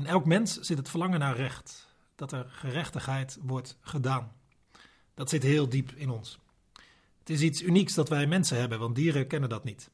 [0.00, 4.32] In elk mens zit het verlangen naar recht, dat er gerechtigheid wordt gedaan.
[5.14, 6.38] Dat zit heel diep in ons.
[7.18, 9.90] Het is iets unieks dat wij mensen hebben, want dieren kennen dat niet.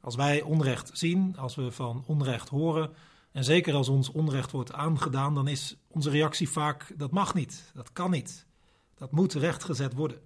[0.00, 2.94] Als wij onrecht zien, als we van onrecht horen,
[3.32, 7.70] en zeker als ons onrecht wordt aangedaan, dan is onze reactie vaak: dat mag niet,
[7.74, 8.46] dat kan niet,
[8.94, 10.20] dat moet rechtgezet worden.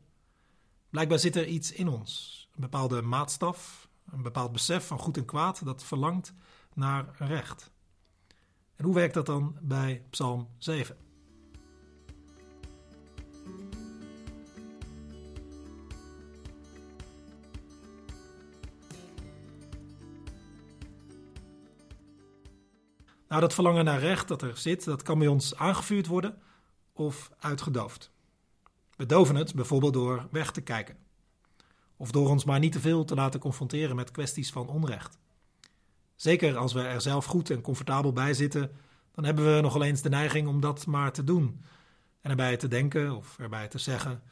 [0.90, 5.24] Blijkbaar zit er iets in ons, een bepaalde maatstaf, een bepaald besef van goed en
[5.24, 6.32] kwaad dat verlangt
[6.74, 7.70] naar recht.
[8.78, 10.96] En hoe werkt dat dan bij Psalm 7?
[23.28, 26.38] Nou, dat verlangen naar recht dat er zit, dat kan bij ons aangevuurd worden
[26.92, 28.10] of uitgedoofd.
[28.96, 30.96] We doven het bijvoorbeeld door weg te kijken.
[31.96, 35.18] Of door ons maar niet te veel te laten confronteren met kwesties van onrecht.
[36.18, 38.70] Zeker als we er zelf goed en comfortabel bij zitten,
[39.14, 41.64] dan hebben we nogal eens de neiging om dat maar te doen.
[42.20, 44.22] En erbij te denken of erbij te zeggen: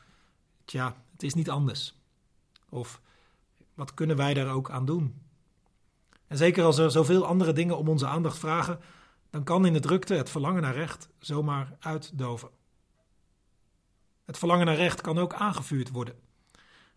[0.65, 1.95] Tja, het is niet anders.
[2.69, 3.01] Of
[3.75, 5.20] wat kunnen wij daar ook aan doen?
[6.27, 8.81] En zeker als er zoveel andere dingen om onze aandacht vragen,
[9.31, 12.48] dan kan in de drukte het verlangen naar recht zomaar uitdoven.
[14.25, 16.15] Het verlangen naar recht kan ook aangevuurd worden.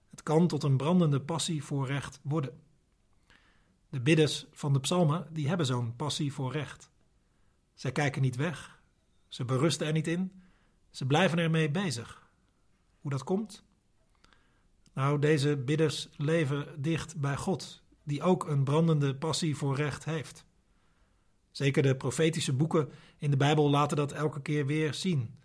[0.10, 2.68] Het kan tot een brandende passie voor recht worden.
[3.90, 6.92] De bidders van de psalmen die hebben zo'n passie voor recht.
[7.74, 8.82] Zij kijken niet weg,
[9.28, 10.32] ze berusten er niet in,
[10.90, 12.30] ze blijven ermee bezig.
[13.02, 13.64] Hoe dat komt?
[14.94, 20.46] Nou, deze bidders leven dicht bij God, die ook een brandende passie voor recht heeft.
[21.52, 25.36] Zeker de profetische boeken in de Bijbel laten dat elke keer weer zien.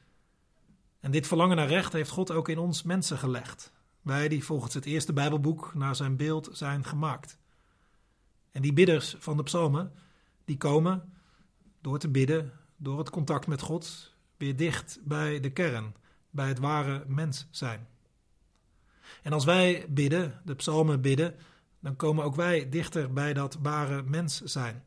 [1.00, 3.72] En dit verlangen naar recht heeft God ook in ons mensen gelegd.
[4.02, 7.38] Wij die volgens het eerste Bijbelboek naar zijn beeld zijn gemaakt.
[8.54, 9.92] En die bidders van de psalmen,
[10.44, 11.12] die komen
[11.80, 15.94] door te bidden, door het contact met God, weer dicht bij de kern,
[16.30, 17.86] bij het ware mens zijn.
[19.22, 21.34] En als wij bidden, de psalmen bidden,
[21.80, 24.84] dan komen ook wij dichter bij dat ware mens zijn.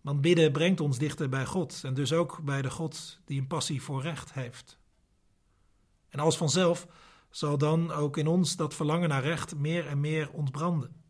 [0.00, 3.46] Want bidden brengt ons dichter bij God en dus ook bij de God die een
[3.46, 4.78] passie voor recht heeft.
[6.08, 6.86] En als vanzelf
[7.30, 11.03] zal dan ook in ons dat verlangen naar recht meer en meer ontbranden.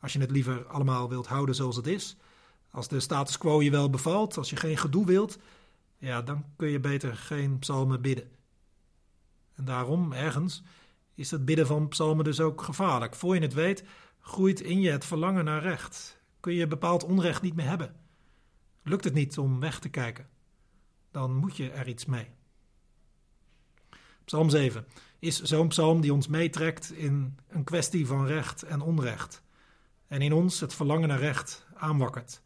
[0.00, 2.16] Als je het liever allemaal wilt houden zoals het is,
[2.70, 5.38] als de status quo je wel bevalt, als je geen gedoe wilt,
[5.98, 8.30] ja, dan kun je beter geen psalmen bidden.
[9.54, 10.62] En daarom, ergens,
[11.14, 13.14] is het bidden van psalmen dus ook gevaarlijk.
[13.14, 13.84] Voor je het weet,
[14.20, 16.20] groeit in je het verlangen naar recht.
[16.40, 17.94] Kun je bepaald onrecht niet meer hebben.
[18.82, 20.28] Lukt het niet om weg te kijken,
[21.10, 22.28] dan moet je er iets mee.
[24.24, 24.86] Psalm 7
[25.18, 29.42] is zo'n psalm die ons meetrekt in een kwestie van recht en onrecht.
[30.08, 32.42] En in ons het verlangen naar recht aanwakkert.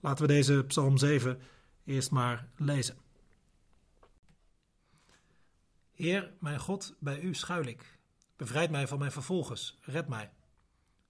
[0.00, 1.40] Laten we deze Psalm 7
[1.84, 2.96] eerst maar lezen.
[5.92, 7.98] Heer, mijn God, bij u schuil ik.
[8.36, 10.30] Bevrijd mij van mijn vervolgers, red mij.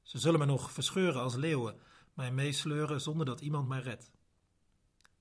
[0.03, 1.77] Ze zullen mij nog verscheuren als leeuwen,
[2.15, 4.11] mij meesleuren zonder dat iemand mij redt.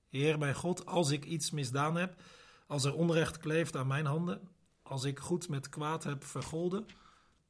[0.08, 2.22] Heer, mijn God, als ik iets misdaan heb,
[2.66, 4.48] als er onrecht kleeft aan mijn handen,
[4.82, 6.86] als ik goed met kwaad heb vergolden,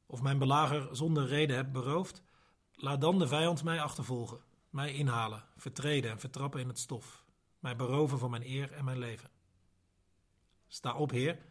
[0.05, 2.23] of mijn belager zonder reden heb beroofd,
[2.75, 7.25] laat dan de vijand mij achtervolgen, mij inhalen, vertreden en vertrappen in het stof,
[7.59, 9.29] mij beroven van mijn eer en mijn leven.
[10.67, 11.45] Sta op, Heer,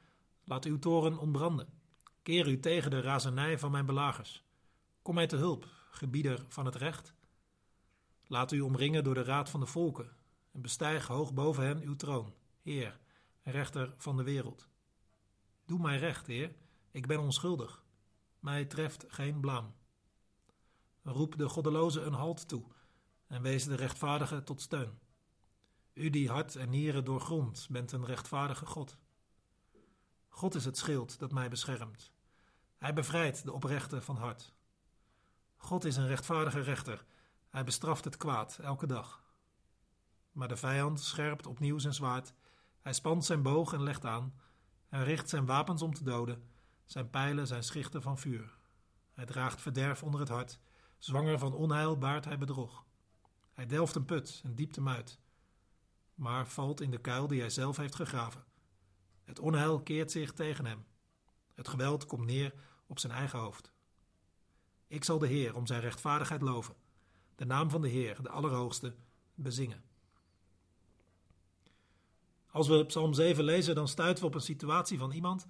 [0.44, 1.68] laat uw toren ontbranden.
[2.22, 4.42] Keer u tegen de razernij van mijn belagers.
[5.02, 7.14] Kom mij te hulp, gebieder van het recht.
[8.26, 10.16] Laat u omringen door de raad van de volken
[10.52, 13.02] en bestijg hoog boven hen uw troon, Heer
[13.44, 14.68] rechter van de wereld.
[15.66, 16.54] Doe mij recht, Heer,
[16.90, 17.84] ik ben onschuldig.
[18.38, 19.74] Mij treft geen blaam.
[21.04, 22.64] Roep de goddeloze een halt toe
[23.26, 24.98] en wees de rechtvaardige tot steun.
[25.92, 28.98] U die hart en nieren doorgrondt, bent een rechtvaardige God.
[30.28, 32.12] God is het schild dat mij beschermt.
[32.78, 34.54] Hij bevrijdt de oprechte van hart.
[35.56, 37.04] God is een rechtvaardige rechter.
[37.48, 39.22] Hij bestraft het kwaad elke dag.
[40.32, 42.34] Maar de vijand scherpt opnieuw zijn zwaard.
[42.80, 44.34] Hij spant zijn boog en legt aan.
[44.88, 46.48] Hij richt zijn wapens om te doden.
[46.84, 48.58] Zijn pijlen zijn schichten van vuur.
[49.12, 50.60] Hij draagt verderf onder het hart.
[51.04, 52.84] Zwanger van onheil baart hij bedrog.
[53.52, 55.18] Hij delft een put en diept hem uit.
[56.14, 58.44] Maar valt in de kuil die hij zelf heeft gegraven.
[59.24, 60.84] Het onheil keert zich tegen hem.
[61.54, 62.54] Het geweld komt neer
[62.86, 63.72] op zijn eigen hoofd.
[64.86, 66.74] Ik zal de Heer om zijn rechtvaardigheid loven,
[67.34, 68.94] de naam van de Heer, de Allerhoogste,
[69.34, 69.84] bezingen.
[72.50, 75.46] Als we Psalm 7 lezen, dan stuiten we op een situatie van iemand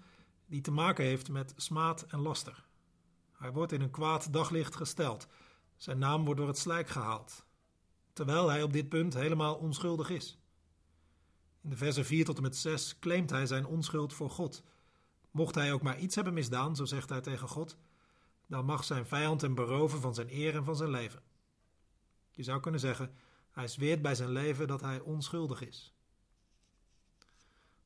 [0.46, 2.64] die te maken heeft met smaad en laster.
[3.32, 5.26] Hij wordt in een kwaad daglicht gesteld.
[5.76, 7.44] Zijn naam wordt door het slijk gehaald.
[8.12, 10.38] terwijl hij op dit punt helemaal onschuldig is.
[11.60, 14.62] In de versen 4 tot en met 6 claimt hij zijn onschuld voor God.
[15.30, 17.76] Mocht hij ook maar iets hebben misdaan, zo zegt hij tegen God,
[18.46, 21.22] dan mag zijn vijand hem beroven van zijn eer en van zijn leven.
[22.30, 23.14] Je zou kunnen zeggen,
[23.50, 25.94] hij zweert bij zijn leven dat hij onschuldig is.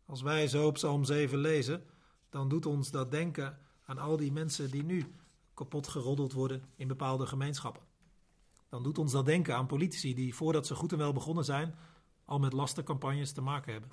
[0.06, 1.87] Als wij zo op Psalm 7 lezen,
[2.29, 5.14] dan doet ons dat denken aan al die mensen die nu
[5.58, 7.82] kapot geroddeld worden in bepaalde gemeenschappen.
[8.69, 11.75] Dan doet ons dat denken aan politici die voordat ze goed en wel begonnen zijn,
[12.25, 13.90] al met lastencampagnes te maken hebben.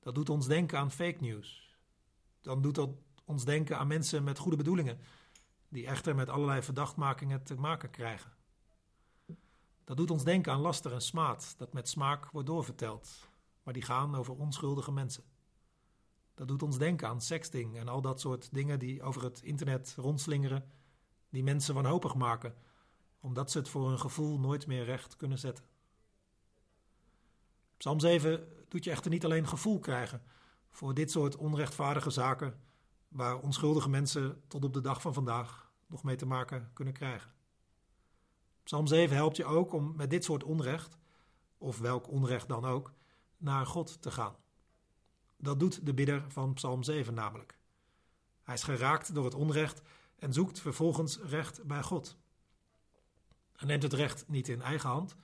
[0.00, 1.76] Dat doet ons denken aan fake news.
[2.40, 2.90] Dan doet dat
[3.24, 4.98] ons denken aan mensen met goede bedoelingen,
[5.68, 8.32] die echter met allerlei verdachtmakingen te maken krijgen.
[9.84, 13.28] Dat doet ons denken aan laster en smaad, dat met smaak wordt doorverteld,
[13.62, 15.24] maar die gaan over onschuldige mensen.
[16.42, 19.94] Dat doet ons denken aan sexting en al dat soort dingen die over het internet
[19.96, 20.70] rondslingeren,
[21.30, 22.54] die mensen wanhopig maken,
[23.20, 25.64] omdat ze het voor hun gevoel nooit meer recht kunnen zetten.
[27.76, 30.22] Psalm 7 doet je echter niet alleen gevoel krijgen
[30.70, 32.60] voor dit soort onrechtvaardige zaken
[33.08, 37.32] waar onschuldige mensen tot op de dag van vandaag nog mee te maken kunnen krijgen.
[38.62, 40.98] Psalm 7 helpt je ook om met dit soort onrecht,
[41.58, 42.92] of welk onrecht dan ook,
[43.36, 44.41] naar God te gaan.
[45.42, 47.58] Dat doet de bidder van Psalm 7 namelijk.
[48.42, 49.82] Hij is geraakt door het onrecht
[50.16, 52.16] en zoekt vervolgens recht bij God.
[53.52, 55.16] Hij neemt het recht niet in eigen hand,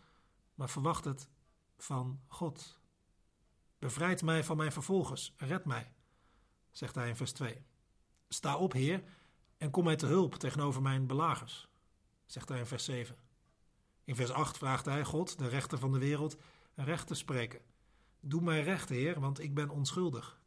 [0.55, 1.29] maar verwacht het
[1.76, 2.79] van God.
[3.79, 5.93] Bevrijd mij van mijn vervolgers, red mij,
[6.70, 7.62] zegt hij in vers 2.
[8.29, 9.03] Sta op, Heer,
[9.56, 11.69] en kom mij te hulp tegenover mijn belagers,
[12.26, 13.17] zegt hij in vers 7.
[14.05, 16.37] In vers 8 vraagt hij God, de rechter van de wereld,
[16.75, 17.61] recht te spreken.
[18.20, 20.41] Doe mij recht, Heer, want ik ben onschuldig.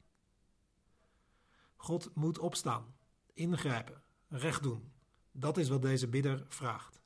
[1.76, 2.96] God moet opstaan,
[3.34, 4.92] ingrijpen, recht doen.
[5.32, 7.02] Dat is wat deze bidder vraagt.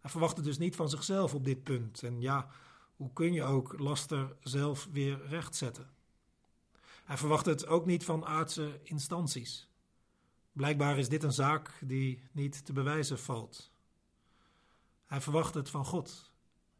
[0.00, 2.02] Hij verwacht het dus niet van zichzelf op dit punt.
[2.02, 2.48] En ja,
[2.96, 5.90] hoe kun je ook laster zelf weer rechtzetten?
[7.04, 9.68] Hij verwacht het ook niet van aardse instanties.
[10.52, 13.70] Blijkbaar is dit een zaak die niet te bewijzen valt.
[15.06, 16.32] Hij verwacht het van God.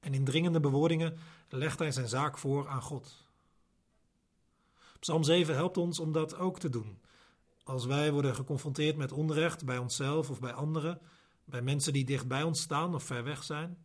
[0.05, 1.17] En in dringende bewoordingen
[1.49, 3.25] legt hij zijn zaak voor aan God.
[5.01, 6.99] Psalm 7 helpt ons om dat ook te doen.
[7.65, 11.01] Als wij worden geconfronteerd met onrecht bij onszelf of bij anderen,
[11.45, 13.79] bij mensen die dicht bij ons staan of ver weg zijn,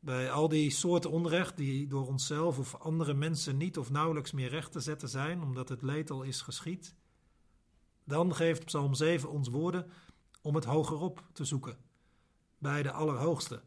[0.00, 4.48] bij al die soorten onrecht die door onszelf of andere mensen niet of nauwelijks meer
[4.48, 6.94] recht te zetten zijn, omdat het leed al is geschied,
[8.04, 9.90] dan geeft Psalm 7 ons woorden
[10.42, 11.76] om het hogerop te zoeken,
[12.58, 13.62] bij de Allerhoogste,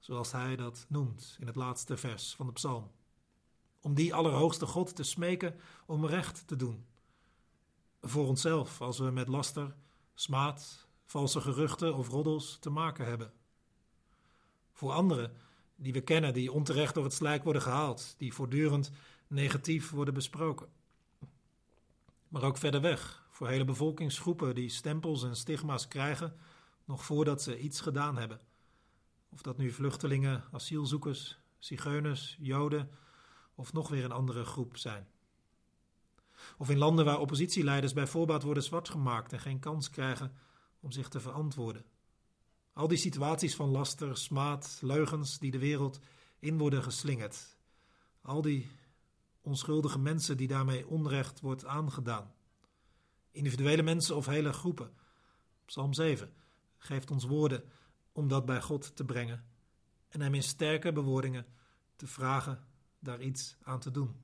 [0.00, 2.90] zoals hij dat noemt in het laatste vers van de psalm.
[3.80, 6.84] Om die Allerhoogste God te smeken om recht te doen.
[8.02, 9.74] Voor onszelf, als we met laster,
[10.14, 13.32] smaad, valse geruchten of roddels te maken hebben.
[14.72, 15.32] Voor anderen,
[15.76, 18.90] die we kennen, die onterecht door het slijk worden gehaald, die voortdurend
[19.26, 20.68] negatief worden besproken.
[22.28, 26.36] Maar ook verder weg, voor hele bevolkingsgroepen die stempels en stigma's krijgen
[26.84, 28.40] nog voordat ze iets gedaan hebben.
[29.30, 32.90] Of dat nu vluchtelingen, asielzoekers, zigeuners, joden
[33.54, 35.08] of nog weer een andere groep zijn.
[36.58, 40.32] Of in landen waar oppositieleiders bij voorbaat worden zwartgemaakt en geen kans krijgen
[40.80, 41.84] om zich te verantwoorden.
[42.72, 46.00] Al die situaties van laster, smaad, leugens die de wereld
[46.38, 47.56] in worden geslingerd.
[48.22, 48.70] Al die
[49.40, 52.34] onschuldige mensen die daarmee onrecht wordt aangedaan.
[53.30, 54.92] Individuele mensen of hele groepen.
[55.64, 56.32] Psalm 7
[56.78, 57.64] geeft ons woorden
[58.12, 59.44] om dat bij God te brengen
[60.08, 61.46] en hem in sterke bewoordingen
[61.96, 62.64] te vragen
[62.98, 64.22] daar iets aan te doen.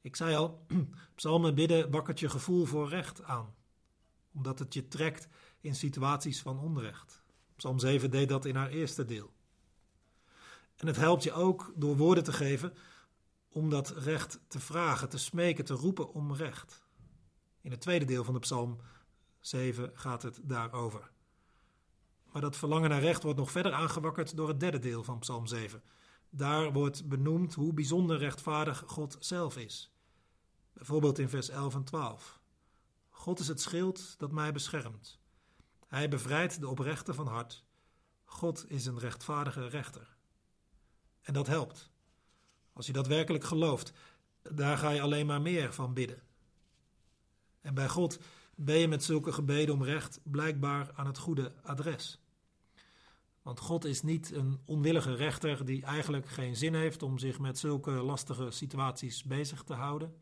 [0.00, 0.66] Ik zei al,
[1.14, 3.54] psalmen bidden wakkert je gevoel voor recht aan,
[4.32, 5.28] omdat het je trekt
[5.60, 7.22] in situaties van onrecht.
[7.56, 9.32] Psalm 7 deed dat in haar eerste deel.
[10.76, 12.74] En het helpt je ook door woorden te geven
[13.48, 16.82] om dat recht te vragen, te smeken, te roepen om recht.
[17.60, 18.80] In het tweede deel van de psalm
[19.40, 21.10] 7 gaat het daarover.
[22.34, 25.46] Maar dat verlangen naar recht wordt nog verder aangewakkerd door het derde deel van Psalm
[25.46, 25.82] 7.
[26.30, 29.92] Daar wordt benoemd hoe bijzonder rechtvaardig God zelf is.
[30.72, 32.40] Bijvoorbeeld in vers 11 en 12.
[33.10, 35.18] God is het schild dat mij beschermt.
[35.86, 37.64] Hij bevrijdt de oprechte van hart.
[38.24, 40.16] God is een rechtvaardige rechter.
[41.20, 41.90] En dat helpt.
[42.72, 43.92] Als je dat werkelijk gelooft,
[44.42, 46.22] daar ga je alleen maar meer van bidden.
[47.60, 48.18] En bij God
[48.54, 52.18] ben je met zulke gebeden om recht blijkbaar aan het goede adres.
[53.44, 57.58] Want God is niet een onwillige rechter die eigenlijk geen zin heeft om zich met
[57.58, 60.14] zulke lastige situaties bezig te houden.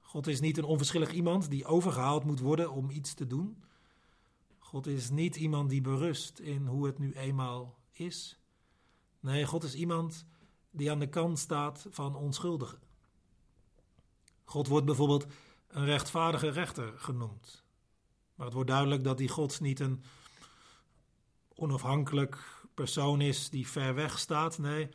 [0.00, 3.64] God is niet een onverschillig iemand die overgehaald moet worden om iets te doen.
[4.58, 8.40] God is niet iemand die berust in hoe het nu eenmaal is.
[9.20, 10.26] Nee, God is iemand
[10.70, 12.78] die aan de kant staat van onschuldigen.
[14.44, 15.26] God wordt bijvoorbeeld
[15.68, 17.64] een rechtvaardige rechter genoemd.
[18.34, 20.02] Maar het wordt duidelijk dat die God niet een
[21.62, 24.58] onafhankelijk persoon is die ver weg staat.
[24.58, 24.88] Nee,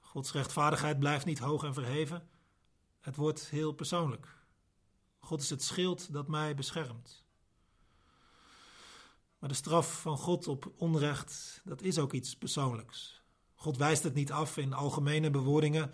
[0.00, 2.28] Gods rechtvaardigheid blijft niet hoog en verheven.
[3.00, 4.38] Het wordt heel persoonlijk.
[5.18, 7.24] God is het schild dat mij beschermt.
[9.38, 13.22] Maar de straf van God op onrecht, dat is ook iets persoonlijks.
[13.54, 15.92] God wijst het niet af in algemene bewoordingen,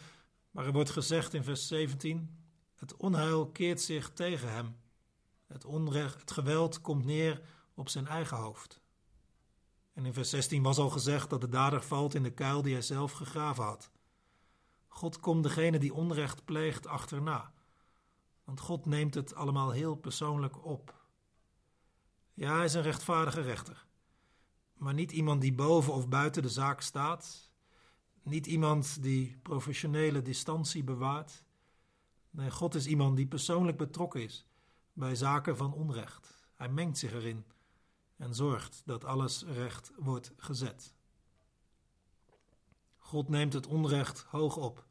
[0.51, 2.39] maar er wordt gezegd in vers 17:
[2.75, 4.77] Het onheil keert zich tegen hem.
[5.47, 7.43] Het onrecht, het geweld komt neer
[7.75, 8.85] op zijn eigen hoofd.
[9.97, 12.73] En in vers 16 was al gezegd dat de dader valt in de kuil die
[12.73, 13.91] hij zelf gegraven had.
[14.89, 17.53] God komt degene die onrecht pleegt achterna.
[18.45, 20.95] Want God neemt het allemaal heel persoonlijk op.
[22.35, 23.87] Ja, hij is een rechtvaardige rechter.
[24.75, 27.51] Maar niet iemand die boven of buiten de zaak staat.
[28.23, 31.45] Niet iemand die professionele distantie bewaart.
[32.31, 34.47] Nee, God is iemand die persoonlijk betrokken is
[34.93, 36.49] bij zaken van onrecht.
[36.55, 37.45] Hij mengt zich erin
[38.17, 40.95] en zorgt dat alles recht wordt gezet.
[42.99, 44.85] God neemt het onrecht hoog op.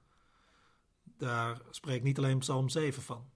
[1.04, 3.30] Daar spreekt niet alleen Psalm 7 van.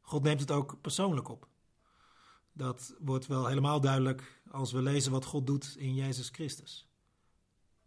[0.00, 1.48] God neemt het ook persoonlijk op.
[2.52, 6.88] Dat wordt wel helemaal duidelijk als we lezen wat God doet in Jezus Christus.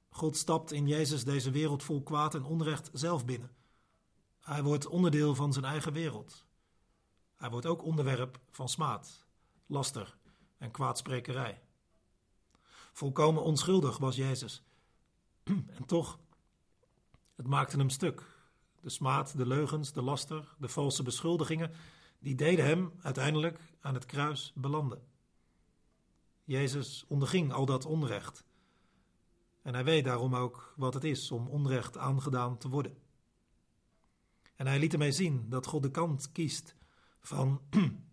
[0.10, 3.56] God stapt in Jezus deze wereld vol kwaad en onrecht zelf binnen.
[4.40, 6.46] Hij wordt onderdeel van zijn eigen wereld.
[7.36, 9.25] Hij wordt ook onderwerp van smaad,
[9.66, 10.18] laster
[10.62, 11.62] en kwaadsprekerij.
[12.91, 14.63] Volkomen onschuldig was Jezus.
[15.77, 16.20] En toch,
[17.36, 18.24] het maakte hem stuk.
[18.82, 21.72] De smaad, de leugens, de laster, de valse beschuldigingen,
[22.20, 25.03] die deden hem uiteindelijk aan het kruis belanden.
[26.44, 28.46] Jezus onderging al dat onrecht.
[29.62, 32.98] En hij weet daarom ook wat het is om onrecht aangedaan te worden.
[34.56, 36.75] En hij liet ermee zien dat God de kant kiest
[37.20, 37.62] van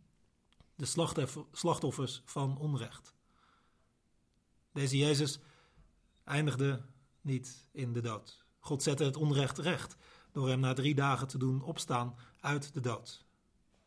[0.78, 3.14] de slachtoffers van onrecht.
[4.72, 5.38] Deze Jezus
[6.24, 6.82] eindigde
[7.20, 8.44] niet in de dood.
[8.58, 9.96] God zette het onrecht recht
[10.32, 13.24] door hem na drie dagen te doen opstaan uit de dood.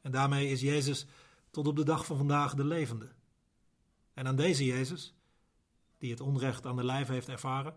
[0.01, 1.05] En daarmee is Jezus
[1.50, 3.12] tot op de dag van vandaag de levende.
[4.13, 5.13] En aan deze Jezus,
[5.98, 7.75] die het onrecht aan de lijf heeft ervaren,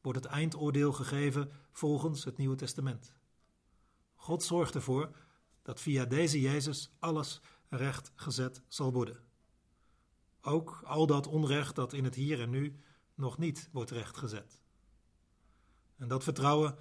[0.00, 3.14] wordt het eindoordeel gegeven volgens het Nieuwe Testament.
[4.14, 5.16] God zorgt ervoor
[5.62, 7.40] dat via deze Jezus alles
[7.70, 9.16] recht gezet zal worden.
[10.40, 12.80] Ook al dat onrecht dat in het hier en nu
[13.14, 14.62] nog niet wordt rechtgezet.
[15.96, 16.76] En dat vertrouwen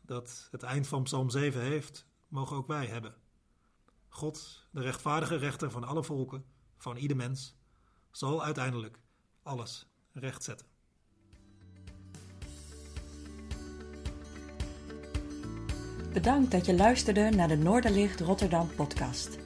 [0.00, 3.14] dat het eind van Psalm 7 heeft, mogen ook wij hebben.
[4.08, 6.44] God, de rechtvaardige rechter van alle volken,
[6.76, 7.56] van ieder mens,
[8.10, 9.00] zal uiteindelijk
[9.42, 10.66] alles rechtzetten.
[16.12, 19.45] Bedankt dat je luisterde naar de Noorderlicht Rotterdam podcast.